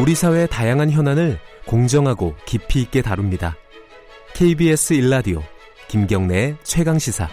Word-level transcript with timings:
우리 0.00 0.14
사회의 0.14 0.48
다양한 0.48 0.90
현안을 0.90 1.38
공정하고 1.66 2.34
깊이 2.46 2.80
있게 2.80 3.02
다룹니다. 3.02 3.54
KBS 4.34 4.94
일라디오 4.94 5.42
김경래의 5.88 6.56
최강 6.62 6.98
시사. 6.98 7.28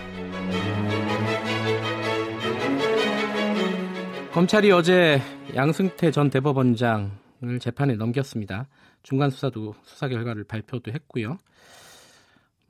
검찰이 4.34 4.70
어제 4.72 5.22
양승태 5.56 6.12
전 6.12 6.30
대법원장을 6.30 7.60
재판에 7.62 7.96
넘겼습니다. 7.96 8.68
중간 9.02 9.30
수사도 9.30 9.74
수사 9.84 10.10
결과를 10.10 10.44
발표도 10.44 10.92
했고요. 10.92 11.38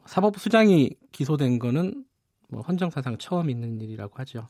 사법부 0.05 0.39
수장이 0.39 0.91
기소된 1.11 1.57
거는 1.57 2.05
뭐 2.49 2.61
헌정사상 2.61 3.17
처음 3.17 3.49
있는 3.49 3.81
일이라고 3.81 4.13
하죠. 4.19 4.47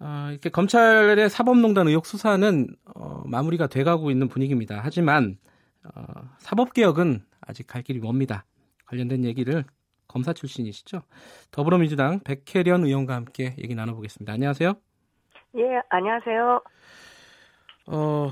어, 0.00 0.28
이렇게 0.30 0.48
검찰의 0.48 1.28
사법농단 1.28 1.86
의혹 1.86 2.06
수사는 2.06 2.66
어, 2.94 3.22
마무리가 3.26 3.66
돼가고 3.66 4.10
있는 4.10 4.28
분위기입니다. 4.28 4.80
하지만 4.82 5.36
어, 5.84 6.02
사법개혁은 6.38 7.22
아직 7.42 7.66
갈 7.66 7.82
길이 7.82 8.00
멉니다. 8.00 8.44
관련된 8.86 9.24
얘기를 9.24 9.64
검사 10.08 10.32
출신이시죠. 10.32 11.02
더불어민주당 11.50 12.20
백혜련 12.20 12.84
의원과 12.84 13.14
함께 13.14 13.54
얘기 13.58 13.74
나눠보겠습니다. 13.74 14.32
안녕하세요. 14.32 14.74
예, 15.56 15.62
안녕하세요. 15.90 16.62
어, 17.88 18.30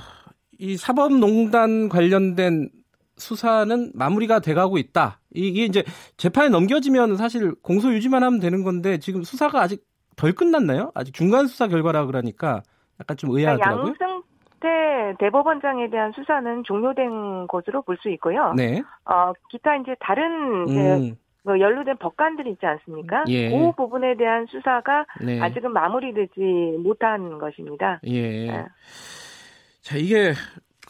이 0.59 0.77
사법농단 0.77 1.89
관련된 1.89 2.71
수사는 3.17 3.93
마무리가 3.95 4.41
돼가고 4.41 4.79
있다. 4.79 5.21
이게 5.35 5.65
이제 5.65 5.85
재판에 6.17 6.49
넘겨지면 6.49 7.17
사실 7.17 7.55
공소 7.63 7.93
유지만 7.93 8.23
하면 8.23 8.41
되는 8.41 8.65
건데 8.65 8.99
지금 8.99 9.23
수사가 9.23 9.61
아직 9.61 9.85
덜 10.19 10.33
끝났나요? 10.33 10.91
아직 10.95 11.15
중간 11.15 11.47
수사 11.47 11.69
결과라 11.69 12.05
그러니까 12.07 12.63
약간 13.01 13.17
좀 13.17 13.31
의아하더라고요. 13.31 13.95
양승태 14.01 15.17
대법원장에 15.21 15.89
대한 15.91 16.13
수사는 16.13 16.65
종료된 16.65 17.47
것으로 17.47 17.83
볼 17.83 17.97
수 18.03 18.11
있고요. 18.11 18.53
네. 18.57 18.83
어, 19.05 19.33
기타 19.51 19.77
이제 19.77 19.95
다른 20.01 20.69
이제 20.69 20.95
음, 20.97 21.15
뭐 21.45 21.59
연루된 21.59 21.97
법관들이 21.99 22.51
있지 22.51 22.67
않습니까? 22.67 23.25
예. 23.29 23.51
그 23.51 23.73
부분에 23.77 24.17
대한 24.17 24.47
수사가 24.51 25.07
네. 25.25 25.41
아직은 25.41 25.73
마무리되지 25.73 26.79
못한 26.83 27.39
것입니다. 27.39 28.01
예. 28.05 28.47
네. 28.51 28.67
자, 29.83 29.97
이게 29.97 30.33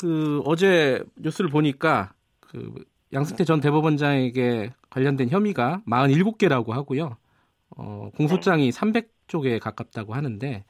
그 0.00 0.42
어제 0.46 1.02
뉴스를 1.18 1.50
보니까 1.50 2.12
그 2.40 2.74
양승태 3.12 3.44
전 3.44 3.60
대법원장에게 3.60 4.70
관련된 4.90 5.28
혐의가 5.28 5.82
47개라고 5.86 6.70
하고요. 6.70 7.16
어, 7.76 8.10
공소장이 8.16 8.72
300 8.72 9.17
쪽에 9.28 9.58
가깝다고 9.58 10.14
하는데 10.14 10.64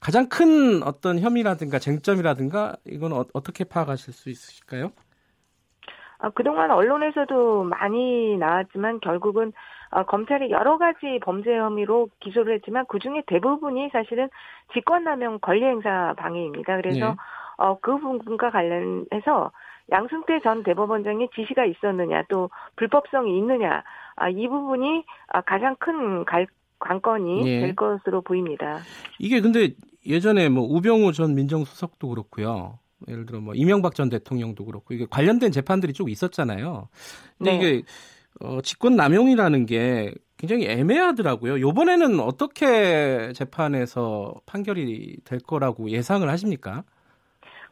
가장 0.00 0.28
큰 0.28 0.82
어떤 0.82 1.18
혐의라든가 1.18 1.78
쟁점이라든가 1.78 2.76
이건 2.86 3.12
어, 3.12 3.24
어떻게 3.32 3.64
파악하실 3.64 4.12
수 4.12 4.30
있으실까요? 4.30 4.92
아, 6.18 6.30
그동안 6.30 6.70
언론에서도 6.70 7.64
많이 7.64 8.36
나왔지만 8.38 9.00
결국은 9.00 9.52
어, 9.90 10.04
검찰이 10.04 10.50
여러 10.50 10.78
가지 10.78 11.20
범죄 11.22 11.56
혐의로 11.56 12.08
기소를 12.20 12.54
했지만 12.54 12.84
그 12.88 12.98
중에 12.98 13.22
대부분이 13.26 13.90
사실은 13.92 14.28
직권남용 14.72 15.40
권리행사 15.40 16.14
방해입니다. 16.16 16.76
그래서 16.76 17.10
네. 17.10 17.14
어, 17.58 17.78
그 17.80 17.98
부분과 17.98 18.50
관련해서 18.50 19.52
양승태 19.90 20.40
전 20.40 20.62
대법원장의 20.62 21.28
지시가 21.34 21.64
있었느냐 21.66 22.24
또 22.28 22.50
불법성이 22.76 23.36
있느냐 23.38 23.82
아, 24.16 24.28
이 24.28 24.48
부분이 24.48 25.04
아, 25.28 25.40
가장 25.42 25.76
큰 25.76 26.24
갈, 26.24 26.46
관건이 26.84 27.46
예. 27.48 27.60
될 27.60 27.74
것으로 27.74 28.20
보입니다. 28.20 28.80
이게 29.18 29.40
근데 29.40 29.70
예전에 30.06 30.48
뭐 30.48 30.64
우병우 30.64 31.12
전 31.12 31.34
민정수석도 31.34 32.08
그렇고요. 32.08 32.78
예를 33.08 33.26
들어 33.26 33.40
뭐 33.40 33.54
이명박 33.54 33.94
전 33.94 34.08
대통령도 34.08 34.64
그렇고 34.64 34.94
이게 34.94 35.06
관련된 35.08 35.50
재판들이 35.50 35.92
쭉 35.92 36.10
있었잖아요. 36.10 36.88
근데 37.38 37.50
네. 37.50 37.56
이게 37.56 37.82
어, 38.40 38.60
직권 38.60 38.96
남용이라는 38.96 39.66
게 39.66 40.12
굉장히 40.36 40.66
애매하더라고요. 40.68 41.60
요번에는 41.60 42.20
어떻게 42.20 43.32
재판에서 43.32 44.34
판결이 44.46 45.18
될 45.24 45.38
거라고 45.40 45.90
예상을 45.90 46.28
하십니까? 46.28 46.84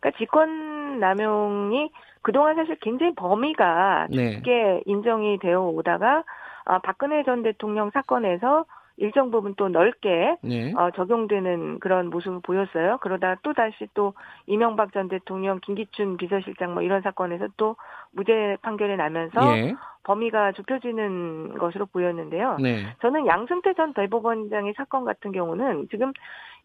그러니까 0.00 0.18
직권 0.18 1.00
남용이 1.00 1.90
그동안 2.22 2.56
사실 2.56 2.76
굉장히 2.80 3.14
범위가 3.14 4.06
네. 4.10 4.32
쉽게 4.32 4.82
인정이 4.86 5.38
되어 5.40 5.66
오다가 5.66 6.24
아, 6.64 6.78
박근혜 6.78 7.24
전 7.24 7.42
대통령 7.42 7.90
사건에서 7.90 8.64
일정 9.02 9.32
부분 9.32 9.54
또 9.56 9.68
넓게 9.68 10.36
네. 10.42 10.72
어, 10.76 10.92
적용되는 10.92 11.80
그런 11.80 12.08
모습을 12.08 12.38
보였어요. 12.40 12.98
그러다 12.98 13.34
또 13.42 13.52
다시 13.52 13.88
또 13.94 14.14
이명박 14.46 14.92
전 14.92 15.08
대통령, 15.08 15.58
김기춘 15.58 16.16
비서실장 16.16 16.72
뭐 16.72 16.84
이런 16.84 17.02
사건에서 17.02 17.48
또 17.56 17.74
무죄 18.12 18.56
판결이 18.62 18.96
나면서 18.96 19.40
예. 19.56 19.74
범위가 20.04 20.52
좁혀지는 20.52 21.58
것으로 21.58 21.86
보였는데요. 21.86 22.58
네. 22.60 22.94
저는 23.00 23.26
양승태 23.26 23.74
전 23.74 23.92
대법원장의 23.92 24.74
사건 24.76 25.04
같은 25.04 25.32
경우는 25.32 25.88
지금 25.90 26.12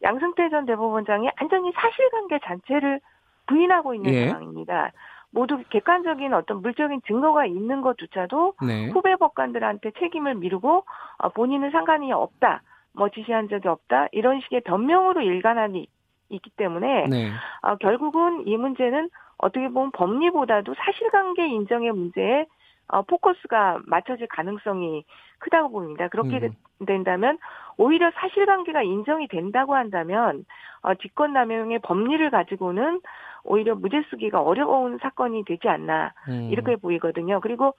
양승태 0.04 0.50
전 0.50 0.68
대법원장이 0.68 1.28
완전히 1.42 1.72
사실관계 1.72 2.40
자체를 2.44 3.00
부인하고 3.48 3.96
있는 3.96 4.14
예. 4.14 4.28
상황입니다. 4.28 4.92
모두 5.38 5.62
객관적인 5.70 6.34
어떤 6.34 6.64
물적인 6.64 7.02
증거가 7.06 7.46
있는 7.46 7.82
것조차도 7.82 8.56
네. 8.66 8.90
후배 8.90 9.16
법관들한테 9.18 9.92
책임을 10.00 10.34
미루고 10.34 10.84
어, 11.20 11.30
본인은 11.30 11.70
상관이 11.70 12.12
없다, 12.12 12.64
뭐 12.94 13.10
지시한 13.10 13.48
적이 13.48 13.68
없다 13.68 14.08
이런 14.14 14.42
식의 14.42 14.62
변명으로 14.62 15.22
일관하니 15.22 15.86
있기 16.30 16.50
때문에 16.58 17.06
네. 17.08 17.32
어, 17.62 17.76
결국은 17.76 18.48
이 18.48 18.58
문제는 18.58 19.12
어떻게 19.38 19.70
보면 19.70 19.92
법리보다도 19.92 20.74
사실관계 20.74 21.48
인정의 21.50 21.92
문제에 21.92 22.48
어, 22.88 23.04
포커스가 23.04 23.82
맞춰질 23.86 24.26
가능성이 24.30 25.06
크다고 25.38 25.70
보입니다. 25.70 26.08
그렇게 26.08 26.38
음. 26.38 26.86
된다면 26.88 27.38
오히려 27.78 28.10
사실관계가 28.16 28.82
인정이 28.82 29.28
된다고 29.28 29.76
한다면 29.76 30.46
어, 30.82 30.96
직권남용의 30.96 31.80
법리를 31.80 32.28
가지고는 32.32 33.02
오히려 33.48 33.76
무죄 33.76 34.04
쓰기가 34.10 34.42
어려운 34.42 34.98
사건이 35.02 35.46
되지 35.46 35.68
않나 35.68 36.14
음. 36.30 36.50
이렇게 36.52 36.76
보이거든요. 36.76 37.40
그리고 37.42 37.74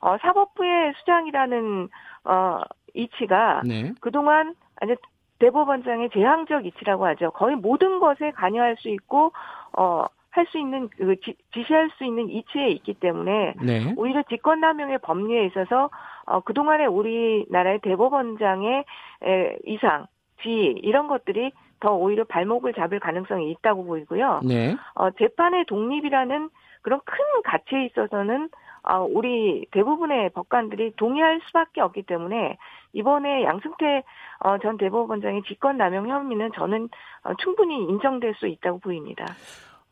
어, 0.00 0.16
사법부의 0.18 0.94
수장이라는 0.98 1.88
어, 2.24 2.60
이치가 2.94 3.62
네. 3.66 3.92
그동안 4.00 4.54
아니 4.80 4.94
대법원장의 5.40 6.10
제왕적 6.10 6.66
이치라고 6.66 7.06
하죠. 7.06 7.30
거의 7.32 7.56
모든 7.56 7.98
것에 7.98 8.30
관여할 8.32 8.76
수 8.78 8.88
있고 8.88 9.32
어 9.76 10.06
할 10.34 10.46
수 10.46 10.58
있는 10.58 10.88
그 10.88 11.14
지, 11.20 11.36
지시할 11.52 11.90
수 11.96 12.04
있는 12.04 12.28
이치에 12.28 12.68
있기 12.70 12.94
때문에 12.94 13.54
네. 13.62 13.94
오히려 13.96 14.22
직권남용의 14.24 14.98
법리에 14.98 15.46
있어서 15.46 15.90
어 16.26 16.40
그동안의 16.40 16.88
우리나라의 16.88 17.78
대법원장의 17.80 18.84
에, 19.22 19.56
이상, 19.64 20.06
지위 20.42 20.74
이런 20.82 21.06
것들이 21.06 21.52
더 21.80 21.94
오히려 21.94 22.24
발목을 22.24 22.74
잡을 22.74 23.00
가능성이 23.00 23.50
있다고 23.52 23.84
보이고요. 23.84 24.40
네. 24.44 24.76
어 24.94 25.10
재판의 25.10 25.66
독립이라는 25.66 26.50
그런 26.82 27.00
큰 27.04 27.16
가치에 27.44 27.86
있어서는 27.86 28.50
어, 28.86 29.02
우리 29.02 29.66
대부분의 29.70 30.30
법관들이 30.30 30.92
동의할 30.96 31.40
수밖에 31.46 31.80
없기 31.80 32.02
때문에 32.02 32.58
이번에 32.92 33.44
양승태 33.44 34.02
어, 34.40 34.58
전 34.58 34.76
대법원장의 34.76 35.42
직권 35.48 35.78
남용 35.78 36.08
혐의는 36.08 36.50
저는 36.54 36.90
어, 37.24 37.32
충분히 37.42 37.76
인정될 37.76 38.34
수 38.34 38.46
있다고 38.46 38.80
보입니다. 38.80 39.24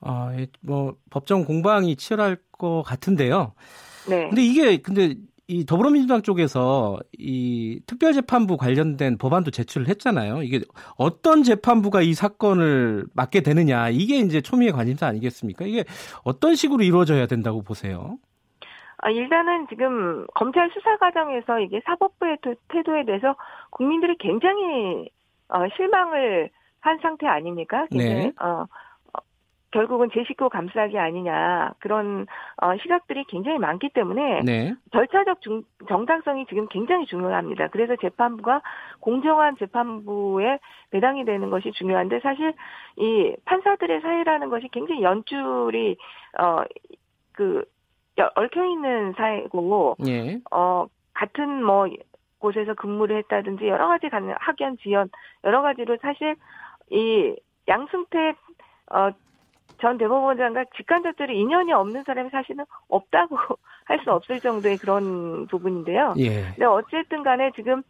아, 0.03 0.33
예, 0.37 0.47
뭐 0.61 0.95
법정 1.11 1.45
공방이 1.45 1.97
치열할 1.97 2.37
것 2.59 2.83
같은데요. 2.83 3.55
네. 4.11 4.29
근데 4.29 4.43
이게 4.43 4.77
근데 4.77 5.15
이 5.53 5.67
더불어민주당 5.67 6.23
쪽에서 6.23 6.99
이 7.19 7.79
특별재판부 7.87 8.57
관련된 8.57 9.19
법안도 9.19 9.51
제출을 9.51 9.87
했잖아요. 9.89 10.43
이게 10.43 10.61
어떤 10.97 11.43
재판부가 11.43 12.01
이 12.01 12.15
사건을 12.15 13.05
맡게 13.15 13.43
되느냐 13.43 13.91
이게 13.91 14.17
이제 14.17 14.41
초미의 14.41 14.73
관심사 14.73 15.07
아니겠습니까? 15.07 15.67
이게 15.67 15.85
어떤 16.25 16.55
식으로 16.55 16.83
이루어져야 16.83 17.27
된다고 17.27 17.63
보세요? 17.63 18.17
아, 18.97 19.11
일단은 19.11 19.67
지금 19.69 20.27
검찰 20.35 20.71
수사 20.73 20.97
과정에서 20.97 21.61
이게 21.61 21.83
사법부의 21.85 22.39
태- 22.41 22.55
태도에 22.69 23.05
대해서 23.05 23.37
국민들이 23.71 24.17
굉장히 24.19 25.11
어, 25.49 25.67
실망을 25.77 26.49
한 26.81 26.99
상태 27.03 27.27
아닙니까? 27.27 27.87
굉장히, 27.91 28.15
네. 28.15 28.33
어, 28.41 28.47
어, 28.47 28.67
결국은 29.73 30.09
제 30.13 30.23
식구 30.25 30.49
감싸기 30.49 30.99
아니냐 30.99 31.73
그런 31.81 32.27
어, 32.63 32.77
시각들이 32.81 33.25
굉장히 33.25 33.59
많기 33.59 33.89
때문에 33.89 34.41
네. 34.45 34.75
절차적 34.93 35.41
중- 35.41 35.65
정당성이 35.89 36.47
지금 36.47 36.69
굉장히 36.69 37.07
중요합니다. 37.07 37.69
그래서 37.69 37.97
재판부가 37.97 38.63
공정한 39.01 39.57
재판부에 39.57 40.59
배당이 40.91 41.25
되는 41.25 41.51
것이 41.51 41.73
중요한데 41.73 42.21
사실 42.21 42.55
이 42.97 43.35
판사들의 43.47 44.01
사회라는 44.03 44.51
것이 44.51 44.69
굉장히 44.71 45.03
연줄이 45.03 45.97
어그 46.39 47.65
얽혀 48.37 48.65
있는 48.67 49.15
사회고 49.15 49.97
예. 50.07 50.39
어 50.51 50.87
같은 51.15 51.65
뭐 51.65 51.89
곳에서 52.39 52.75
근무를 52.75 53.17
했다든지 53.19 53.67
여러 53.67 53.89
가지 53.89 54.09
학연 54.39 54.77
지연 54.83 55.09
여러 55.45 55.63
가지로 55.63 55.97
사실 56.03 56.37
이 56.91 57.35
양승태 57.69 58.35
어 58.91 59.11
전 59.83 59.99
대법원장과 59.99 60.67
직간접적으로 60.77 61.37
인연이 61.37 61.73
없는 61.73 62.05
사람이 62.05 62.31
사실은 62.31 62.65
없다고 62.89 63.37
할 63.85 63.99
수 64.05 64.13
없을 64.13 64.41
정도의 64.41 64.79
그런 64.79 65.47
부분인데요. 65.49 66.15
예. 66.19 66.45
근데 66.55 66.65
어쨌든 66.65 67.23
간에 67.25 67.51
지금 67.57 67.83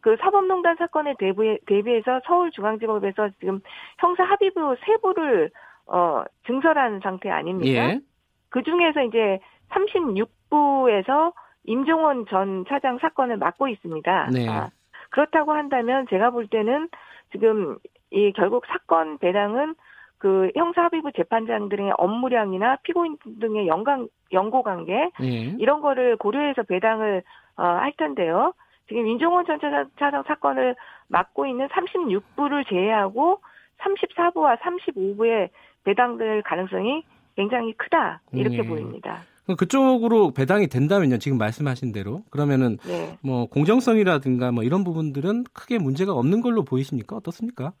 그 0.00 0.16
사법농단 0.20 0.76
사건에 0.76 1.14
대비, 1.18 1.58
대비해서 1.66 2.20
서울중앙지법에서 2.24 3.30
지금 3.40 3.60
형사 3.98 4.22
합의부 4.22 4.76
세 4.86 4.96
부를 5.02 5.50
어 5.86 6.22
증설한 6.46 7.00
상태 7.02 7.28
아닙니까? 7.30 7.90
예. 7.90 8.00
그 8.48 8.62
중에서 8.62 9.02
이제 9.02 9.40
36부에서 9.70 11.32
임종원 11.64 12.26
전 12.30 12.64
차장 12.68 12.98
사건을 12.98 13.36
맡고 13.38 13.68
있습니다. 13.68 14.30
네. 14.32 14.48
아, 14.48 14.70
그렇다고 15.10 15.52
한다면 15.52 16.06
제가 16.08 16.30
볼 16.30 16.46
때는 16.46 16.88
지금 17.32 17.76
이 18.10 18.32
결국 18.34 18.64
사건 18.66 19.18
배당은 19.18 19.74
그 20.20 20.50
형사합의부 20.54 21.12
재판장들의 21.16 21.92
업무량이나 21.96 22.76
피고인 22.82 23.16
등의 23.40 23.66
연관 23.66 24.06
연고 24.32 24.62
관계 24.62 25.10
예. 25.22 25.56
이런 25.58 25.80
거를 25.80 26.18
고려해서 26.18 26.62
배당을 26.62 27.22
어, 27.56 27.62
할 27.62 27.92
텐데요. 27.96 28.52
지금 28.86 29.06
임종원 29.06 29.46
전 29.46 29.58
차장, 29.98 30.22
사건을 30.26 30.76
맡고 31.08 31.46
있는 31.46 31.68
36부를 31.68 32.68
제외하고 32.68 33.40
34부와 33.78 34.58
35부의 34.58 35.48
배당될 35.84 36.42
가능성이 36.42 37.02
굉장히 37.34 37.72
크다 37.72 38.20
이렇게 38.32 38.58
예. 38.58 38.62
보입니다. 38.62 39.22
그쪽으로 39.56 40.32
배당이 40.32 40.66
된다면요. 40.66 41.16
지금 41.16 41.38
말씀하신 41.38 41.92
대로 41.92 42.24
그러면은 42.28 42.76
네. 42.86 43.16
뭐 43.22 43.46
공정성이라든가 43.46 44.52
뭐 44.52 44.64
이런 44.64 44.84
부분들은 44.84 45.44
크게 45.54 45.78
문제가 45.78 46.12
없는 46.12 46.42
걸로 46.42 46.62
보이십니까? 46.62 47.16
어떻습니까? 47.16 47.72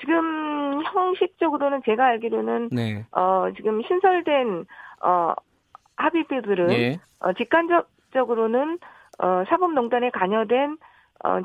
지금 0.00 0.57
형식적으로는 0.82 1.82
제가 1.84 2.04
알기로는 2.06 2.70
네. 2.72 3.04
어 3.12 3.46
지금 3.56 3.82
신설된 3.82 4.66
어 5.04 5.34
합의부들은 5.96 6.72
예. 6.72 7.00
어 7.20 7.32
직간접적으로는 7.32 8.78
어 9.18 9.44
사법농단에 9.48 10.10
관여된 10.10 10.78
어 11.24 11.40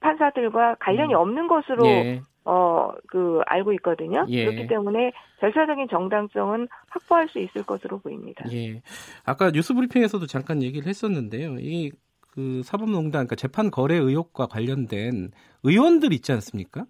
판사들과 0.00 0.76
관련이 0.80 1.14
음. 1.14 1.18
없는 1.18 1.48
것으로 1.48 1.86
예. 1.86 2.20
어 2.44 2.92
그 3.08 3.40
알고 3.46 3.72
있거든요. 3.74 4.24
예. 4.28 4.46
그렇기 4.46 4.66
때문에 4.66 5.12
절차적인 5.40 5.88
정당성은 5.88 6.66
확보할 6.88 7.28
수 7.28 7.38
있을 7.38 7.62
것으로 7.62 7.98
보입니다. 7.98 8.44
예. 8.50 8.82
아까 9.24 9.50
뉴스 9.50 9.74
브리핑에서도 9.74 10.26
잠깐 10.26 10.62
얘기를 10.62 10.88
했었는데요. 10.88 11.56
이 11.60 11.92
그 12.32 12.62
사법농단, 12.64 13.10
그러니까 13.26 13.36
재판 13.36 13.70
거래 13.70 13.96
의혹과 13.96 14.46
관련된 14.46 15.30
의원들 15.62 16.12
있지 16.14 16.32
않습니까? 16.32 16.86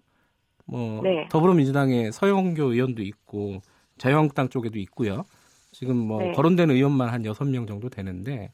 뭐 0.65 1.01
네. 1.03 1.27
더불어민주당의 1.29 2.11
서영교 2.11 2.63
의원도 2.63 3.01
있고 3.03 3.59
자유한국당 3.97 4.49
쪽에도 4.49 4.79
있고요. 4.79 5.23
지금 5.71 5.97
뭐 5.97 6.19
네. 6.19 6.31
거론된 6.33 6.69
의원만 6.69 7.09
한 7.09 7.25
여섯 7.25 7.45
명 7.45 7.65
정도 7.65 7.89
되는데 7.89 8.51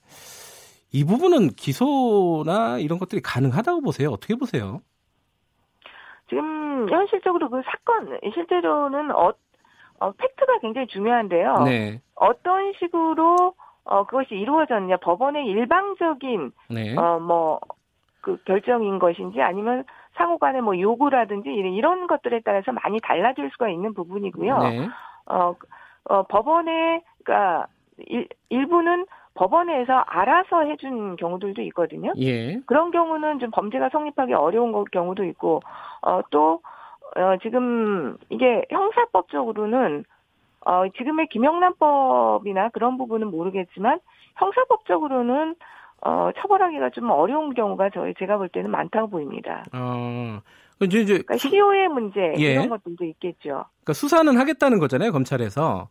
이 0.91 1.03
부분은 1.03 1.49
기소나 1.49 2.79
이런 2.79 2.97
것들이 2.97 3.21
가능하다고 3.21 3.81
보세요. 3.81 4.09
어떻게 4.09 4.35
보세요? 4.35 4.81
지금 6.29 6.89
현실적으로 6.89 7.49
그 7.49 7.61
사건 7.65 8.19
실제로는 8.33 9.11
어, 9.11 9.33
어 9.99 10.11
팩트가 10.11 10.59
굉장히 10.61 10.87
중요한데요. 10.87 11.63
네. 11.65 12.01
어떤 12.15 12.73
식으로 12.79 13.53
어 13.83 14.05
그것이 14.05 14.35
이루어졌냐 14.35 14.97
법원의 14.97 15.45
일방적인 15.47 16.51
네. 16.69 16.95
어뭐 16.95 17.59
그 18.21 18.37
결정인 18.45 18.99
것인지 18.99 19.41
아니면 19.41 19.83
상호 20.19 20.37
간의 20.37 20.61
뭐 20.61 20.77
요구라든지 20.77 21.49
이런, 21.49 21.73
이런 21.73 22.07
것들에 22.07 22.41
따라서 22.43 22.73
많이 22.73 22.99
달라질 22.99 23.49
수가 23.51 23.69
있는 23.69 23.93
부분이고요. 23.93 24.57
네. 24.59 24.87
어, 25.27 25.55
어 26.09 26.23
법원의 26.23 27.01
그러니까 27.23 27.67
일, 28.05 28.27
일부는 28.49 29.05
법원에서 29.35 29.93
알아서 29.93 30.65
해준 30.65 31.15
경우들도 31.15 31.61
있거든요. 31.63 32.11
예. 32.17 32.59
그런 32.65 32.91
경우는 32.91 33.39
좀 33.39 33.51
범죄가 33.51 33.89
성립하기 33.89 34.33
어려운 34.33 34.73
거- 34.73 34.83
경우도 34.91 35.23
있고, 35.23 35.61
어, 36.01 36.19
또, 36.29 36.61
어, 37.15 37.37
지금 37.41 38.17
이게 38.29 38.65
형사법적으로는, 38.69 40.03
어, 40.65 40.83
지금의 40.97 41.27
김영란법이나 41.27 42.69
그런 42.69 42.97
부분은 42.97 43.31
모르겠지만, 43.31 43.99
형사법적으로는, 44.35 45.55
어, 46.01 46.29
처벌하기가 46.37 46.91
좀 46.91 47.09
어려운 47.09 47.53
경우가 47.53 47.89
저희, 47.93 48.13
제가 48.17 48.37
볼 48.37 48.49
때는 48.49 48.71
많다고 48.71 49.09
보입니다. 49.09 49.63
어. 49.73 50.41
이제 50.81 51.01
이제 51.01 51.13
그러니까 51.13 51.37
시효의 51.37 51.89
문제, 51.89 52.33
예. 52.37 52.53
이런 52.53 52.69
것들도 52.69 53.03
있겠죠. 53.03 53.65
그러니까 53.83 53.93
수사는 53.93 54.37
하겠다는 54.37 54.79
거잖아요, 54.79 55.11
검찰에서. 55.11 55.89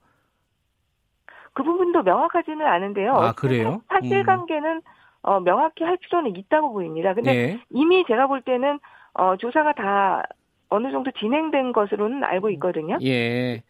그 1.52 1.62
부분도 1.62 2.02
명확하지는 2.02 2.64
않은데요. 2.64 3.12
아, 3.12 3.32
그래요? 3.32 3.82
사실관계는, 3.88 4.80
어, 5.22 5.40
명확히 5.40 5.84
할 5.84 5.98
필요는 5.98 6.36
있다고 6.36 6.72
보입니다. 6.72 7.12
근데 7.12 7.34
예. 7.34 7.60
이미 7.70 8.04
제가 8.06 8.28
볼 8.28 8.40
때는 8.42 8.78
어, 9.12 9.36
조사가 9.36 9.72
다 9.72 10.22
어느 10.68 10.90
정도 10.90 11.10
진행된 11.18 11.72
것으로는 11.72 12.24
알고 12.24 12.50
있거든요. 12.50 12.98
예. 13.02 13.62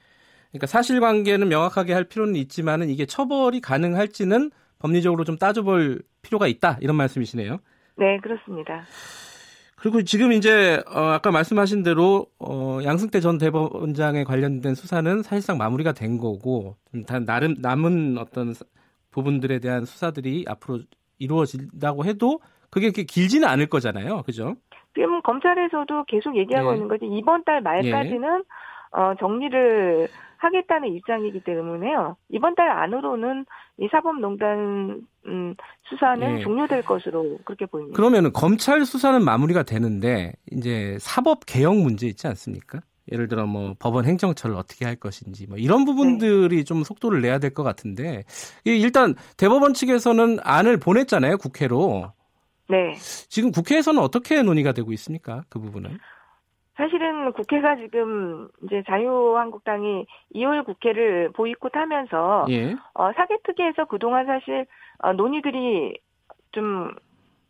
그러니까 0.50 0.66
사실관계는 0.66 1.48
명확하게 1.48 1.94
할 1.94 2.04
필요는 2.04 2.36
있지만은 2.36 2.90
이게 2.90 3.06
처벌이 3.06 3.60
가능할지는 3.60 4.50
법리적으로 4.78 5.24
좀 5.24 5.36
따져볼 5.36 6.02
필요가 6.22 6.46
있다 6.46 6.78
이런 6.80 6.96
말씀이시네요. 6.96 7.58
네, 7.96 8.18
그렇습니다. 8.22 8.84
그리고 9.76 10.02
지금 10.02 10.32
이제 10.32 10.82
어, 10.88 11.00
아까 11.00 11.30
말씀하신 11.30 11.84
대로 11.84 12.26
어, 12.40 12.80
양승태 12.82 13.20
전 13.20 13.38
대법원장에 13.38 14.24
관련된 14.24 14.74
수사는 14.74 15.22
사실상 15.22 15.56
마무리가 15.56 15.92
된 15.92 16.18
거고 16.18 16.76
좀다 16.90 17.20
나름 17.20 17.54
남은 17.60 18.18
어떤 18.18 18.54
사- 18.54 18.64
부분들에 19.12 19.60
대한 19.60 19.84
수사들이 19.84 20.44
앞으로 20.48 20.80
이루어진다고 21.18 22.04
해도 22.04 22.40
그게 22.70 22.86
그렇게 22.88 23.04
길지는 23.04 23.48
않을 23.48 23.66
거잖아요, 23.68 24.22
그죠? 24.22 24.56
지금 24.94 25.22
검찰에서도 25.22 26.04
계속 26.06 26.36
얘기하고 26.36 26.70
예. 26.72 26.74
있는 26.74 26.88
거지 26.88 27.06
이번 27.06 27.44
달 27.44 27.60
말까지는 27.60 28.42
어, 28.90 29.14
정리를 29.18 30.08
하겠다는 30.38 30.88
입장이기 30.94 31.40
때문에요. 31.40 32.16
이번 32.28 32.54
달 32.54 32.70
안으로는 32.70 33.44
이 33.78 33.88
사법농단 33.90 35.02
음, 35.26 35.54
수사는 35.82 36.38
예. 36.38 36.42
종료될 36.42 36.82
것으로 36.84 37.38
그렇게 37.44 37.66
보입니다. 37.66 37.96
그러면은 37.96 38.32
검찰 38.32 38.84
수사는 38.84 39.22
마무리가 39.24 39.64
되는데 39.64 40.32
이제 40.52 40.96
사법 41.00 41.40
개혁 41.46 41.76
문제 41.76 42.06
있지 42.06 42.26
않습니까? 42.28 42.80
예를 43.10 43.26
들어 43.26 43.46
뭐 43.46 43.74
법원 43.78 44.04
행정처를 44.04 44.54
어떻게 44.54 44.84
할 44.84 44.94
것인지 44.94 45.46
뭐 45.46 45.56
이런 45.56 45.84
부분들이 45.86 46.64
좀 46.64 46.84
속도를 46.84 47.22
내야 47.22 47.38
될 47.38 47.50
것 47.54 47.62
같은데 47.62 48.22
이 48.66 48.70
일단 48.78 49.14
대법원 49.38 49.72
측에서는 49.72 50.38
안을 50.42 50.76
보냈잖아요 50.76 51.38
국회로 51.38 52.12
네. 52.68 52.94
지금 53.30 53.50
국회에서는 53.50 54.00
어떻게 54.02 54.42
논의가 54.42 54.72
되고 54.72 54.92
있습니까 54.92 55.42
그 55.48 55.58
부분은 55.58 55.98
사실은 56.78 57.32
국회가 57.32 57.74
지금 57.74 58.48
이제 58.62 58.84
자유한국당이 58.86 60.06
2월 60.36 60.64
국회를 60.64 61.32
보이콧하면서 61.32 62.46
예 62.50 62.76
어, 62.94 63.12
사개특위에서 63.12 63.86
그동안 63.86 64.26
사실 64.26 64.64
어, 64.98 65.12
논의들이 65.12 65.98
좀 66.52 66.92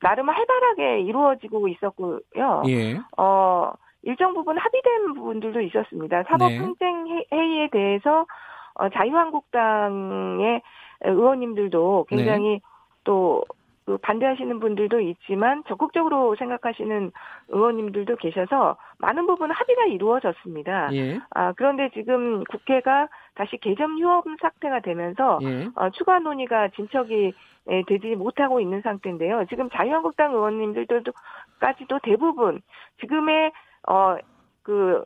나름 0.01 0.31
활발하게 0.31 1.01
이루어지고 1.03 1.69
있었고요. 1.69 2.63
예. 2.69 2.99
어, 3.19 3.73
일정 4.03 4.33
부분 4.33 4.57
합의된 4.57 5.15
부분들도 5.15 5.61
있었습니다. 5.61 6.23
사법행정회의에 6.23 7.69
대해서 7.71 8.25
어, 8.77 8.89
자유한국당의 8.89 10.63
의원님들도 11.03 12.07
굉장히 12.09 12.61
또그 13.05 13.58
반대하시는 13.97 14.61
분들도 14.61 15.00
있지만 15.00 15.64
적극적으로 15.66 16.37
생각하시는 16.37 17.11
의원님들도 17.49 18.16
계셔서 18.16 18.76
많은 18.99 19.26
부분 19.26 19.50
합의가 19.50 19.87
이루어졌습니다. 19.87 20.90
예. 20.92 21.18
아, 21.30 21.52
그런데 21.52 21.88
지금 21.95 22.45
국회가 22.45 23.09
다시 23.35 23.57
개점 23.57 23.99
휴업 23.99 24.26
상태가 24.40 24.80
되면서 24.80 25.38
예. 25.42 25.68
어, 25.75 25.88
추가 25.90 26.18
논의가 26.18 26.68
진척이 26.76 27.33
에, 27.71 27.83
되지 27.87 28.14
못하고 28.16 28.61
있는 28.61 28.80
상태인데요. 28.83 29.47
지금 29.49 29.71
자유한국당 29.71 30.35
의원님들도까지도 30.35 32.00
대부분 32.02 32.61
지금의 33.00 33.52
어, 33.88 34.16
그 34.62 35.04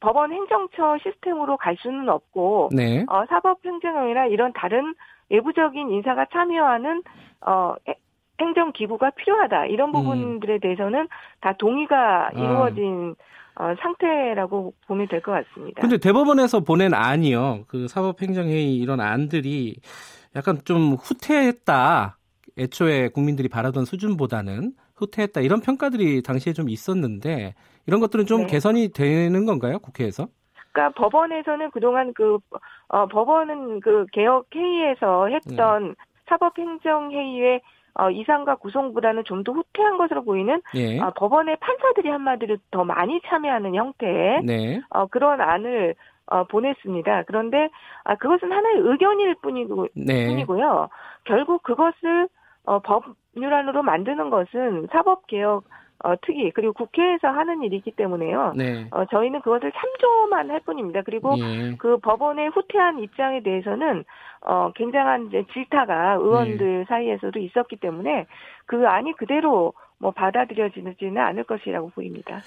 법원 0.00 0.32
행정처 0.32 0.98
시스템으로 1.02 1.56
갈 1.56 1.76
수는 1.76 2.08
없고 2.08 2.70
네. 2.72 3.04
어, 3.08 3.24
사법행정이나 3.26 4.26
이런 4.26 4.52
다른 4.52 4.94
외부적인 5.30 5.90
인사가 5.90 6.26
참여하는 6.26 7.02
어, 7.46 7.74
해- 7.88 7.96
행정 8.42 8.72
기구가 8.72 9.10
필요하다. 9.10 9.66
이런 9.66 9.90
음. 9.90 9.92
부분들에 9.92 10.58
대해서는 10.58 11.08
다 11.40 11.54
동의가 11.58 12.28
아. 12.28 12.30
이루어진 12.38 13.14
어, 13.54 13.74
상태라고 13.80 14.72
보면 14.86 15.08
될 15.08 15.20
것 15.20 15.32
같습니다. 15.32 15.80
근데 15.80 15.98
대법원에서 15.98 16.60
보낸 16.60 16.94
안이요. 16.94 17.64
그 17.68 17.86
사법행정회의 17.88 18.76
이런 18.76 19.00
안들이 19.00 19.76
약간 20.34 20.58
좀 20.64 20.94
후퇴했다. 20.94 22.16
애초에 22.58 23.08
국민들이 23.08 23.48
바라던 23.48 23.84
수준보다는 23.84 24.72
후퇴했다. 24.96 25.40
이런 25.42 25.60
평가들이 25.60 26.22
당시에 26.22 26.52
좀 26.52 26.68
있었는데 26.68 27.54
이런 27.86 28.00
것들은 28.00 28.26
좀 28.26 28.42
네. 28.42 28.46
개선이 28.46 28.92
되는 28.92 29.44
건가요? 29.46 29.78
국회에서? 29.80 30.28
그러니까 30.72 30.98
법원에서는 31.00 31.70
그동안 31.72 32.12
그 32.14 32.38
어, 32.88 33.06
법원은 33.06 33.80
그 33.80 34.06
개혁 34.12 34.46
회의에서 34.54 35.26
했던 35.28 35.82
음. 35.82 35.94
사법행정회의의 36.28 37.60
어, 37.94 38.10
이상과 38.10 38.56
구성보다는 38.56 39.24
좀 39.24 39.42
더 39.44 39.52
후퇴한 39.52 39.98
것으로 39.98 40.22
보이는 40.24 40.62
예. 40.74 41.00
어, 41.00 41.12
법원의 41.16 41.56
판사들이 41.56 42.08
한마디로 42.08 42.56
더 42.70 42.84
많이 42.84 43.20
참여하는 43.26 43.74
형태의 43.74 44.42
네. 44.44 44.80
어, 44.90 45.06
그런 45.06 45.40
안을 45.40 45.94
어, 46.26 46.44
보냈습니다. 46.44 47.24
그런데 47.26 47.68
아, 48.04 48.14
그것은 48.14 48.52
하나의 48.52 48.78
의견일 48.78 49.34
뿐이고, 49.42 49.88
네. 49.94 50.28
뿐이고요. 50.28 50.88
결국 51.24 51.62
그것을 51.62 52.28
어, 52.64 52.78
법률안으로 52.78 53.82
만드는 53.82 54.30
것은 54.30 54.88
사법개혁 54.92 55.64
어, 56.04 56.14
특위 56.22 56.50
그리고 56.50 56.72
국회에서 56.72 57.28
하는 57.28 57.62
일이기 57.62 57.92
때문에요. 57.92 58.54
네. 58.56 58.86
어, 58.90 59.04
저희는 59.06 59.40
그것을 59.42 59.72
참조만 59.72 60.50
할 60.50 60.60
뿐입니다. 60.60 61.02
그리고 61.02 61.36
예. 61.38 61.76
그 61.78 61.98
법원의 61.98 62.48
후퇴한 62.50 62.98
입장에 63.02 63.42
대해서는 63.42 64.04
어, 64.40 64.72
굉장한 64.74 65.28
이제 65.28 65.44
질타가 65.52 66.14
의원들 66.14 66.78
네. 66.80 66.84
사이에서도 66.88 67.38
있었기 67.38 67.76
때문에 67.76 68.26
그 68.66 68.86
안이 68.86 69.12
그대로 69.14 69.72
뭐 69.98 70.10
받아들여지지는 70.10 71.18
않을 71.18 71.44
것이라고 71.44 71.90
보입니다. 71.90 72.40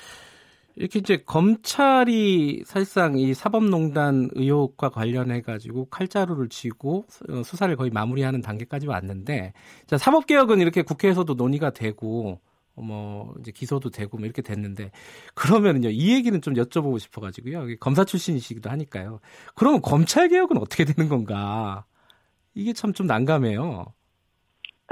이렇게 0.76 1.00
이제 1.00 1.24
검찰이 1.26 2.64
사실상 2.66 3.18
이 3.18 3.34
사법농단 3.34 4.30
의혹과 4.34 4.90
관련해 4.90 5.42
가지고 5.42 5.86
칼자루를 5.86 6.50
쥐고 6.50 7.06
어, 7.30 7.44
수사를 7.44 7.74
거의 7.78 7.92
마무리하는 7.92 8.42
단계까지 8.42 8.88
왔는데 8.88 9.54
자 9.86 9.98
사법개혁은 9.98 10.60
이렇게 10.60 10.82
국회에서도 10.82 11.34
논의가 11.34 11.70
되고 11.70 12.40
뭐 12.76 13.34
이제 13.40 13.52
기소도 13.52 13.90
되고 13.90 14.18
뭐 14.18 14.26
이렇게 14.26 14.42
됐는데 14.42 14.92
그러면은요 15.34 15.90
이 15.90 16.14
얘기는 16.14 16.40
좀 16.42 16.54
여쭤보고 16.56 17.00
싶어가지고요 17.00 17.78
검사 17.80 18.04
출신이시기도 18.04 18.70
하니까요. 18.70 19.20
그러면 19.56 19.82
검찰 19.82 20.28
개혁은 20.30 20.58
어떻게 20.58 20.84
되는 20.86 21.10
건가? 21.10 21.86
이게 22.54 22.74
참 22.74 22.94
좀 22.94 23.08
난감해요. 23.08 23.86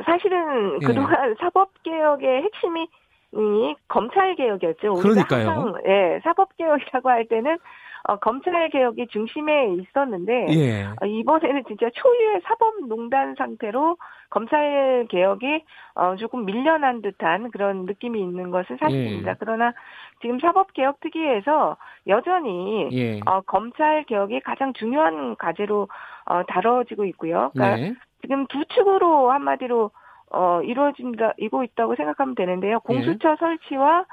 사실은 0.06 0.80
예. 0.82 0.86
그동안 0.86 1.36
사법 1.40 1.72
개혁의 1.84 2.44
핵심이 2.44 2.88
이 3.36 3.76
검찰 3.88 4.36
개혁이었죠. 4.36 4.94
그러니까요. 4.96 5.76
예, 5.88 6.20
사법 6.24 6.56
개혁이라고 6.58 7.10
할 7.10 7.28
때는 7.28 7.58
어, 8.06 8.18
검찰 8.18 8.70
개혁이 8.70 9.08
중심에 9.08 9.76
있었는데 9.76 10.48
예. 10.50 10.84
어, 11.02 11.06
이번에는 11.06 11.64
진짜 11.68 11.90
초유의 11.94 12.42
사법농단 12.44 13.36
상태로 13.38 13.98
검찰 14.30 15.06
개혁이 15.10 15.64
어, 15.96 16.16
조금 16.18 16.46
밀려난 16.46 17.02
듯한 17.02 17.52
그런 17.52 17.86
느낌이 17.86 18.20
있는 18.20 18.52
것은 18.52 18.78
사실입니다. 18.78 19.32
예. 19.32 19.36
그러나 19.40 19.74
지금 20.22 20.40
사법 20.40 20.74
개혁 20.74 21.00
특위에서 21.00 21.78
여전히 22.08 22.90
예. 22.92 23.20
어, 23.26 23.42
검찰 23.42 24.04
개혁이 24.04 24.42
가장 24.42 24.74
중요한 24.74 25.38
과제로 25.38 25.88
어, 26.26 26.44
다뤄지고 26.44 27.06
있고요. 27.06 27.52
그러니까 27.54 27.78
네. 27.78 27.94
지금 28.22 28.48
두 28.48 28.66
축으로 28.66 29.32
한마디로 29.32 29.92
어, 30.34 30.62
이루어진다, 30.64 31.34
이고 31.38 31.64
있다고 31.64 31.96
생각하면 31.96 32.36
되는데요. 32.36 32.80
공수처 32.82 33.32
예. 33.32 33.36
설치와 33.40 34.00
아, 34.00 34.06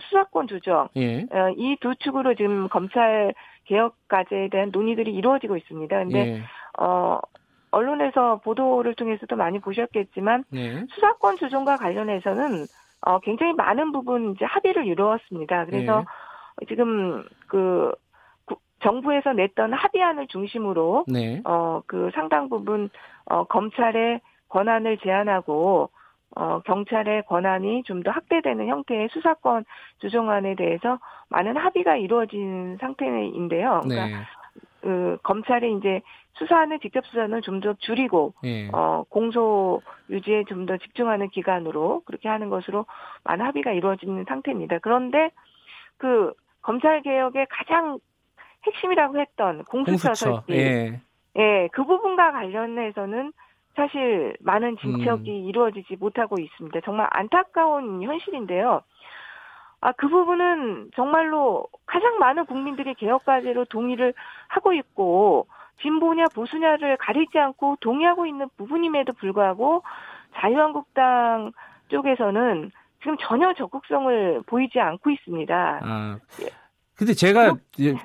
수사권 0.00 0.48
조정 0.48 0.88
예. 0.96 1.22
어, 1.22 1.50
이두 1.56 1.94
축으로 1.96 2.34
지금 2.34 2.68
검찰 2.68 3.34
개혁 3.64 3.96
과제에 4.08 4.48
대한 4.48 4.70
논의들이 4.72 5.12
이루어지고 5.14 5.56
있습니다. 5.56 5.96
근데 5.96 6.18
예. 6.18 6.42
어 6.78 7.18
언론에서 7.70 8.40
보도를 8.44 8.94
통해서도 8.94 9.36
많이 9.36 9.58
보셨겠지만 9.58 10.44
예. 10.54 10.84
수사권 10.90 11.36
조정과 11.36 11.76
관련해서는 11.76 12.66
어 13.02 13.20
굉장히 13.20 13.52
많은 13.52 13.92
부분 13.92 14.32
이제 14.32 14.44
합의를 14.44 14.86
이루었습니다. 14.86 15.66
그래서 15.66 16.04
예. 16.62 16.66
지금 16.66 17.24
그 17.48 17.92
정부에서 18.82 19.32
냈던 19.32 19.72
합의안을 19.72 20.26
중심으로 20.28 21.04
네. 21.08 21.40
어그 21.44 22.10
상당 22.14 22.48
부분 22.48 22.90
어 23.24 23.44
검찰의 23.44 24.20
권한을 24.48 24.98
제한하고 24.98 25.90
어, 26.34 26.60
경찰의 26.60 27.22
권한이 27.26 27.84
좀 27.84 28.02
더 28.02 28.10
확대되는 28.10 28.66
형태의 28.68 29.08
수사권 29.10 29.64
조정안에 29.98 30.54
대해서 30.56 30.98
많은 31.30 31.56
합의가 31.56 31.96
이루어진 31.96 32.76
상태인데요. 32.80 33.80
그러니까 33.84 34.06
네. 34.18 34.24
그 34.82 35.18
검찰이 35.22 35.76
이제 35.78 36.00
수사하는 36.34 36.78
직접 36.80 37.04
수사는 37.06 37.40
좀 37.42 37.60
더 37.60 37.74
줄이고 37.78 38.34
네. 38.42 38.68
어 38.72 39.04
공소 39.08 39.80
유지에 40.10 40.44
좀 40.44 40.66
더 40.66 40.76
집중하는 40.76 41.30
기간으로 41.30 42.02
그렇게 42.04 42.28
하는 42.28 42.50
것으로 42.50 42.84
많은 43.24 43.44
합의가 43.46 43.72
이루어지는 43.72 44.24
상태입니다. 44.28 44.78
그런데 44.82 45.30
그 45.96 46.32
검찰 46.62 47.00
개혁의 47.02 47.46
가장 47.48 47.98
핵심이라고 48.66 49.18
했던 49.20 49.64
공수처, 49.64 50.08
공수처. 50.08 50.42
설치, 50.46 50.52
예. 50.52 51.00
예, 51.38 51.68
그 51.72 51.84
부분과 51.84 52.32
관련해서는 52.32 53.32
사실 53.76 54.34
많은 54.40 54.78
진척이 54.78 55.30
음. 55.30 55.48
이루어지지 55.48 55.96
못하고 55.96 56.40
있습니다. 56.40 56.80
정말 56.84 57.06
안타까운 57.10 58.02
현실인데요. 58.02 58.80
아, 59.82 59.92
그 59.92 60.08
부분은 60.08 60.90
정말로 60.96 61.68
가장 61.84 62.18
많은 62.18 62.46
국민들이 62.46 62.94
개혁과제로 62.94 63.66
동의를 63.66 64.14
하고 64.48 64.72
있고, 64.72 65.46
진보냐 65.82 66.24
보수냐를 66.34 66.96
가리지 66.96 67.38
않고 67.38 67.76
동의하고 67.80 68.24
있는 68.24 68.48
부분임에도 68.56 69.12
불구하고, 69.12 69.82
자유한국당 70.36 71.52
쪽에서는 71.88 72.72
지금 73.00 73.16
전혀 73.20 73.52
적극성을 73.52 74.42
보이지 74.46 74.80
않고 74.80 75.10
있습니다. 75.10 75.80
아, 75.82 76.18
예. 76.42 76.46
근데 76.96 77.12
제가 77.12 77.56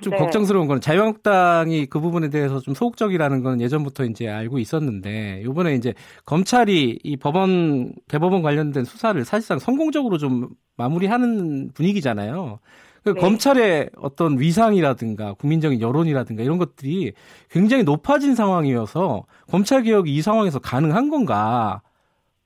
좀 0.01 0.11
네. 0.11 0.17
걱정스러운 0.17 0.67
건 0.67 0.81
자유한국당이 0.81 1.85
그 1.85 2.01
부분에 2.01 2.29
대해서 2.29 2.59
좀 2.59 2.73
소극적이라는 2.73 3.41
건 3.41 3.61
예전부터 3.61 4.03
이제 4.03 4.27
알고 4.27 4.59
있었는데 4.59 5.43
이번에 5.45 5.75
이제 5.75 5.93
검찰이 6.25 6.99
이 7.01 7.17
법원 7.17 7.93
대법원 8.09 8.41
관련된 8.41 8.83
수사를 8.83 9.23
사실상 9.23 9.59
성공적으로 9.59 10.17
좀 10.17 10.49
마무리하는 10.75 11.71
분위기잖아요. 11.73 12.59
그 13.03 13.13
네. 13.13 13.21
검찰의 13.21 13.91
어떤 13.95 14.39
위상이라든가 14.39 15.33
국민적인 15.33 15.79
여론이라든가 15.79 16.43
이런 16.43 16.57
것들이 16.57 17.13
굉장히 17.49 17.83
높아진 17.83 18.35
상황이어서 18.35 19.23
검찰 19.49 19.83
개혁이 19.83 20.13
이 20.13 20.21
상황에서 20.21 20.59
가능한 20.59 21.09
건가 21.09 21.81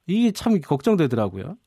이게 0.06 0.32
참 0.32 0.62
걱정되더라고요. 0.62 1.58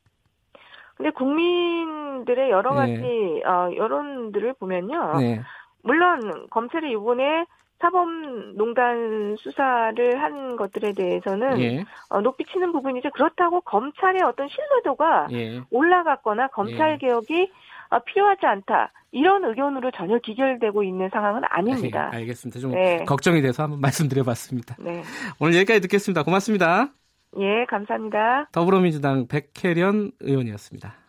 근데 0.96 1.10
국민 1.16 1.97
들의 2.24 2.50
여러 2.50 2.74
가지 2.74 2.92
네. 2.92 3.42
어, 3.44 3.70
여론들을 3.74 4.54
보면요. 4.54 5.14
네. 5.18 5.40
물론 5.82 6.46
검찰이 6.50 6.92
이번에 6.92 7.46
사법농단 7.80 9.36
수사를 9.38 10.22
한 10.22 10.56
것들에 10.56 10.92
대해서는 10.92 11.60
예. 11.60 11.84
어, 12.10 12.20
높이 12.20 12.44
치는 12.44 12.72
부분이죠. 12.72 13.10
그렇다고 13.10 13.60
검찰의 13.60 14.22
어떤 14.22 14.48
신뢰도가 14.48 15.28
예. 15.32 15.60
올라갔거나 15.70 16.48
검찰 16.48 16.94
예. 16.94 16.96
개혁이 16.98 17.50
어, 17.90 17.98
필요하지 18.00 18.46
않다. 18.46 18.92
이런 19.12 19.44
의견으로 19.44 19.90
전혀 19.92 20.18
기결되고 20.18 20.82
있는 20.82 21.08
상황은 21.10 21.42
아닙니다. 21.48 22.10
네, 22.10 22.18
알겠습니다. 22.18 22.60
좀 22.60 22.72
네. 22.72 23.04
걱정이 23.04 23.40
돼서 23.40 23.62
한번 23.62 23.80
말씀드려봤습니다. 23.80 24.76
네. 24.80 25.02
오늘 25.40 25.54
여기까지 25.56 25.80
듣겠습니다. 25.80 26.22
고맙습니다. 26.24 26.88
예, 27.38 27.64
감사합니다. 27.68 28.48
더불어민주당 28.52 29.26
백혜련 29.28 30.12
의원이었습니다. 30.20 31.07